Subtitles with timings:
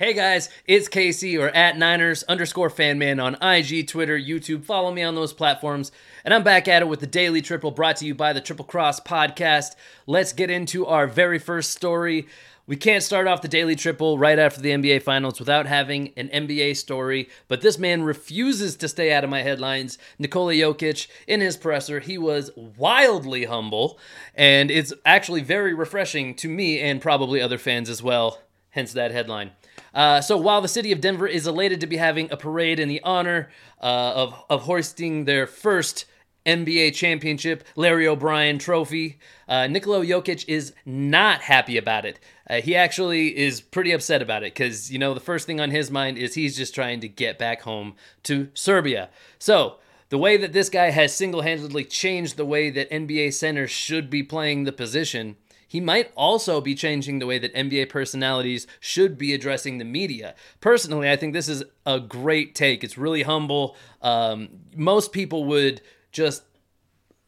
[0.00, 4.64] Hey guys, it's Casey or at Niners underscore fanman on IG, Twitter, YouTube.
[4.64, 5.90] Follow me on those platforms.
[6.24, 8.64] And I'm back at it with the Daily Triple brought to you by the Triple
[8.64, 9.74] Cross Podcast.
[10.06, 12.28] Let's get into our very first story.
[12.64, 16.28] We can't start off the Daily Triple right after the NBA Finals without having an
[16.28, 19.98] NBA story, but this man refuses to stay out of my headlines.
[20.16, 23.98] Nikola Jokic, in his presser, he was wildly humble,
[24.36, 29.10] and it's actually very refreshing to me and probably other fans as well, hence that
[29.10, 29.50] headline.
[29.94, 32.88] Uh, so while the city of Denver is elated to be having a parade in
[32.88, 33.50] the honor
[33.82, 36.04] uh, of, of hoisting their first
[36.46, 42.18] NBA championship, Larry O'Brien trophy, uh, Jokic is not happy about it.
[42.48, 45.70] Uh, he actually is pretty upset about it because, you know, the first thing on
[45.70, 49.10] his mind is he's just trying to get back home to Serbia.
[49.38, 49.76] So,
[50.08, 54.08] the way that this guy has single handedly changed the way that NBA centers should
[54.08, 55.36] be playing the position
[55.68, 60.34] he might also be changing the way that NBA personalities should be addressing the media.
[60.60, 62.82] Personally, I think this is a great take.
[62.82, 63.76] It's really humble.
[64.00, 66.42] Um, most people would just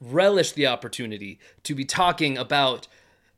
[0.00, 2.89] relish the opportunity to be talking about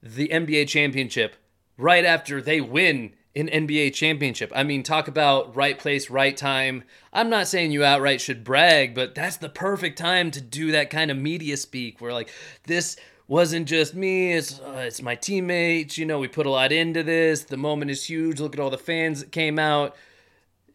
[0.00, 1.34] the NBA championship
[1.77, 4.52] right after they win an NBA championship.
[4.55, 6.84] I mean, talk about right place, right time.
[7.12, 10.90] I'm not saying you outright should brag, but that's the perfect time to do that
[10.90, 12.30] kind of media speak where like
[12.66, 12.96] this
[13.33, 17.02] wasn't just me it's uh, it's my teammates you know we put a lot into
[17.02, 19.97] this the moment is huge look at all the fans that came out.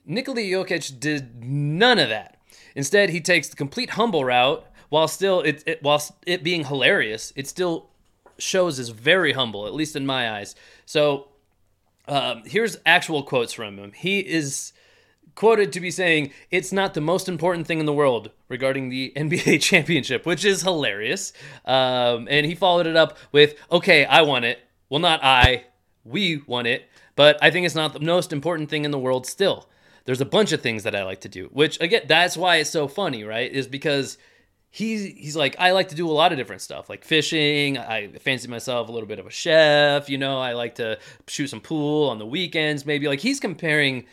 [0.07, 2.39] Nikola Jokic did none of that.
[2.73, 7.31] Instead he takes the complete humble route while still it, it while it being hilarious
[7.35, 7.91] it still
[8.39, 10.55] shows is very humble at least in my eyes.
[10.87, 11.27] So
[12.07, 13.91] um, here's actual quotes from him.
[13.91, 14.73] He is
[15.37, 19.13] quoted to be saying it's not the most important thing in the world regarding the
[19.15, 21.31] NBA championship, which is hilarious.
[21.63, 24.59] Um, and he followed it up with, okay, I want it.
[24.89, 25.65] Well, not I,
[26.03, 29.27] we want it, but I think it's not the most important thing in the world
[29.27, 29.69] still.
[30.05, 32.69] There's a bunch of things that I like to do, which again, that's why it's
[32.71, 33.51] so funny, right?
[33.51, 34.17] Is because
[34.71, 37.77] he's he's like I like to do a lot of different stuff, like fishing.
[37.77, 40.39] I fancy myself a little bit of a chef, you know.
[40.39, 43.09] I like to shoot some pool on the weekends, maybe.
[43.09, 44.05] Like he's comparing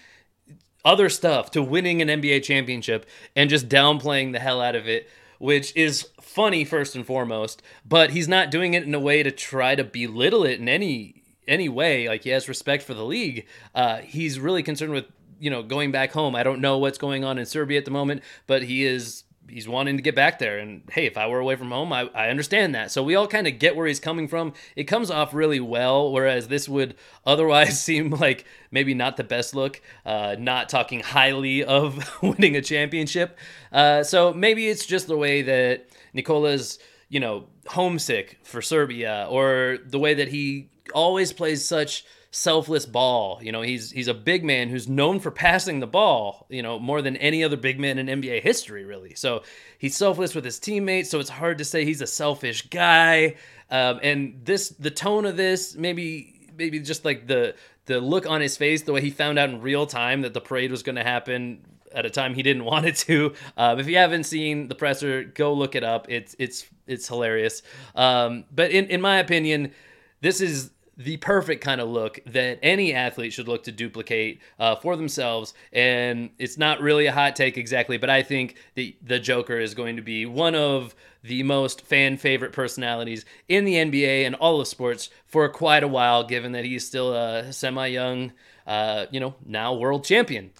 [0.85, 5.09] other stuff to winning an NBA championship and just downplaying the hell out of it,
[5.39, 9.31] which is funny first and foremost, but he's not doing it in a way to
[9.31, 12.09] try to belittle it in any any way.
[12.09, 13.47] Like he has respect for the league.
[13.75, 15.07] Uh, he's really concerned with
[15.39, 16.35] you know going back home.
[16.35, 19.69] I don't know what's going on in Serbia at the moment, but he is he's
[19.69, 20.59] wanting to get back there.
[20.59, 22.91] And hey, if I were away from home, I, I understand that.
[22.91, 24.53] So we all kind of get where he's coming from.
[24.77, 26.97] It comes off really well, whereas this would
[27.27, 32.63] otherwise seem like maybe not the best look, uh, not talking highly of winning a
[32.63, 33.39] championship.
[33.73, 36.79] Uh, so maybe it's just the way that Nikola's,
[37.09, 43.39] you know, homesick for Serbia or the way that he always plays such selfless ball.
[43.41, 46.79] You know, he's he's a big man who's known for passing the ball, you know,
[46.79, 49.15] more than any other big man in NBA history, really.
[49.15, 49.43] So
[49.79, 53.37] he's selfless with his teammates, so it's hard to say he's a selfish guy.
[53.71, 57.55] Um, and this the tone of this, maybe maybe just like the
[57.87, 60.41] the look on his face, the way he found out in real time that the
[60.41, 61.61] parade was going to happen
[61.93, 63.33] at a time he didn't want it to.
[63.57, 66.07] Um, if you haven't seen the presser, go look it up.
[66.09, 67.63] It's it's it's hilarious.
[67.95, 69.73] Um, but in in my opinion,
[70.21, 74.77] this is the perfect kind of look that any athlete should look to duplicate uh,
[74.77, 75.55] for themselves.
[75.73, 79.75] And it's not really a hot take exactly, but I think the the Joker is
[79.75, 84.61] going to be one of the most fan favorite personalities in the NBA and all
[84.61, 88.33] of sports for quite a while, given that he's still a semi young,
[88.67, 90.51] uh, you know, now world champion.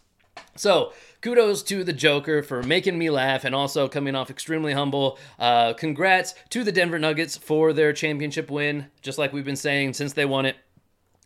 [0.57, 0.93] So
[1.25, 5.19] kudos to the Joker for making me laugh and also coming off extremely humble.
[5.39, 9.95] Uh, congrats to the Denver Nuggets for their championship win, just like we've been saying
[9.95, 10.57] since they won it.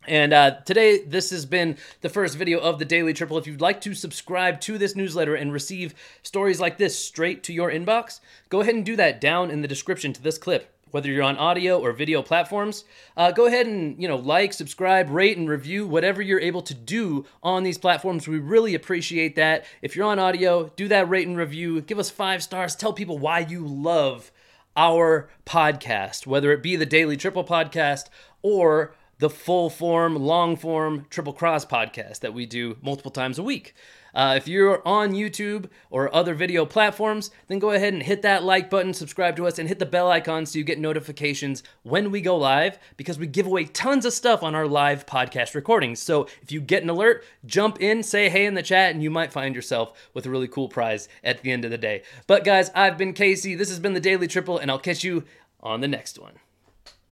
[0.06, 3.38] And uh, today, this has been the first video of the Daily Triple.
[3.38, 7.52] If you'd like to subscribe to this newsletter and receive stories like this straight to
[7.52, 8.20] your inbox,
[8.50, 11.36] go ahead and do that down in the description to this clip whether you're on
[11.36, 12.84] audio or video platforms
[13.16, 16.74] uh, go ahead and you know like subscribe rate and review whatever you're able to
[16.74, 18.28] do on these platforms.
[18.28, 19.64] We really appreciate that.
[19.82, 21.80] If you're on audio do that rate and review.
[21.80, 22.76] Give us five stars.
[22.76, 24.30] Tell people why you love
[24.76, 28.04] our podcast whether it be the daily triple podcast
[28.42, 33.42] or the full form long form triple cross podcast that we do multiple times a
[33.42, 33.74] week
[34.14, 38.42] uh, if you're on YouTube or other video platforms, then go ahead and hit that
[38.42, 42.10] like button, subscribe to us, and hit the bell icon so you get notifications when
[42.10, 46.00] we go live because we give away tons of stuff on our live podcast recordings.
[46.00, 49.10] So if you get an alert, jump in, say hey in the chat, and you
[49.10, 52.02] might find yourself with a really cool prize at the end of the day.
[52.26, 53.54] But guys, I've been Casey.
[53.54, 55.24] This has been the Daily Triple, and I'll catch you
[55.60, 56.34] on the next one.